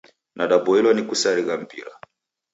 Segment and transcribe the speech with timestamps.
[0.35, 1.91] Nadapoilwa ni kusarigha mpira.